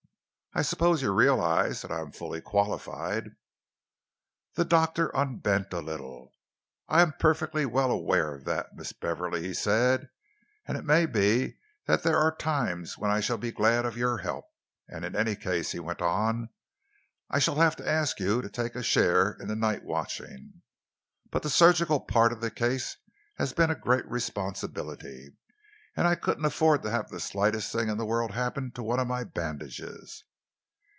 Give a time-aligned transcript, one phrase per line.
[0.53, 3.37] I suppose you realise that I am fully qualified?"
[4.55, 6.33] The doctor unbent a little.
[6.89, 8.75] "I am perfectly well aware of that.
[8.75, 10.09] Miss Beverley," he said,
[10.67, 14.17] "and it may be that there are times when I shall be glad of your
[14.17, 14.43] help,
[14.89, 16.49] and in any case," he went on,
[17.29, 20.63] "I shall have to ask you to take a share in the night watching.
[21.29, 22.97] But the surgical part of the case
[23.37, 25.29] has been a great responsibility,
[25.95, 28.99] and I couldn't afford to have the slightest thing in the world happen to one
[28.99, 30.25] of my bandages."